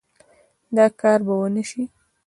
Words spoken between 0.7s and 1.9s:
دا کار به ونشي